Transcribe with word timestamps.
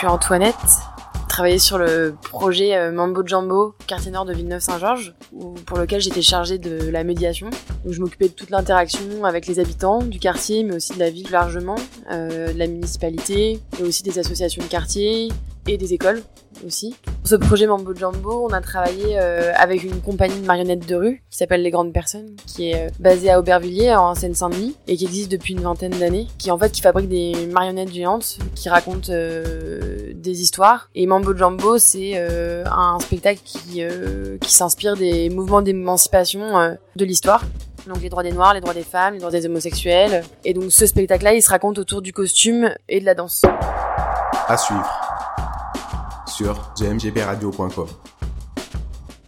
suis 0.00 0.06
Antoinette. 0.06 0.56
Travaillé 1.28 1.58
sur 1.58 1.76
le 1.76 2.16
projet 2.22 2.74
euh, 2.74 2.90
Mambo 2.90 3.22
Jumbo, 3.26 3.74
quartier 3.86 4.10
nord 4.10 4.24
de 4.24 4.32
Villeneuve-Saint-Georges, 4.32 5.14
pour 5.66 5.76
lequel 5.76 6.00
j'étais 6.00 6.22
chargée 6.22 6.56
de 6.56 6.88
la 6.88 7.04
médiation. 7.04 7.50
Donc 7.84 7.92
je 7.92 8.00
m'occupais 8.00 8.28
de 8.28 8.32
toute 8.32 8.48
l'interaction 8.48 9.26
avec 9.26 9.46
les 9.46 9.58
habitants 9.58 9.98
du 10.02 10.18
quartier, 10.18 10.64
mais 10.64 10.74
aussi 10.74 10.94
de 10.94 10.98
la 10.98 11.10
ville 11.10 11.30
largement, 11.30 11.76
euh, 12.10 12.50
de 12.50 12.58
la 12.58 12.66
municipalité, 12.66 13.60
et 13.78 13.82
aussi 13.82 14.02
des 14.02 14.18
associations 14.18 14.62
de 14.62 14.68
quartier 14.68 15.28
et 15.66 15.76
des 15.76 15.92
écoles 15.92 16.22
aussi. 16.66 16.96
Ce 17.24 17.36
projet 17.36 17.66
Mambo 17.66 17.94
Jumbo, 17.94 18.46
on 18.48 18.52
a 18.52 18.60
travaillé 18.60 19.18
euh, 19.18 19.52
avec 19.56 19.84
une 19.84 20.00
compagnie 20.00 20.40
de 20.40 20.46
marionnettes 20.46 20.86
de 20.86 20.96
rue 20.96 21.22
qui 21.30 21.36
s'appelle 21.36 21.62
Les 21.62 21.70
Grandes 21.70 21.92
Personnes, 21.92 22.34
qui 22.46 22.70
est 22.70 22.88
euh, 22.88 22.90
basée 22.98 23.30
à 23.30 23.38
Aubervilliers 23.38 23.94
en 23.94 24.14
Seine-Saint-Denis 24.14 24.74
et 24.88 24.96
qui 24.96 25.04
existe 25.04 25.30
depuis 25.30 25.52
une 25.54 25.60
vingtaine 25.60 25.92
d'années, 25.92 26.26
qui 26.38 26.50
en 26.50 26.58
fait 26.58 26.72
qui 26.72 26.80
fabrique 26.80 27.08
des 27.08 27.46
marionnettes 27.52 27.92
géantes 27.92 28.38
qui 28.54 28.68
racontent 28.68 29.10
euh, 29.10 30.12
des 30.14 30.42
histoires. 30.42 30.88
Et 30.94 31.06
Mambo 31.06 31.36
Jumbo, 31.36 31.78
c'est 31.78 32.12
euh, 32.14 32.64
un 32.66 32.98
spectacle 33.00 33.40
qui, 33.44 33.82
euh, 33.82 34.38
qui 34.40 34.52
s'inspire 34.52 34.96
des 34.96 35.30
mouvements 35.30 35.62
d'émancipation 35.62 36.58
euh, 36.58 36.74
de 36.96 37.04
l'histoire. 37.04 37.42
Donc 37.86 38.02
les 38.02 38.08
droits 38.08 38.22
des 38.22 38.32
noirs, 38.32 38.54
les 38.54 38.60
droits 38.60 38.74
des 38.74 38.82
femmes, 38.82 39.14
les 39.14 39.20
droits 39.20 39.30
des 39.30 39.46
homosexuels. 39.46 40.22
Et 40.44 40.52
donc 40.52 40.70
ce 40.70 40.86
spectacle-là, 40.86 41.34
il 41.34 41.42
se 41.42 41.50
raconte 41.50 41.78
autour 41.78 42.02
du 42.02 42.12
costume 42.12 42.70
et 42.88 43.00
de 43.00 43.04
la 43.04 43.14
danse. 43.14 43.42
À 44.48 44.56
suivre 44.56 45.09
sur 46.40 46.72
gmgbradio.com. 46.78 48.29